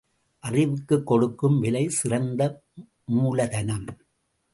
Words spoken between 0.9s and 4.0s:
கொடுக்கும் விலை சிறந்த மூலதனம்.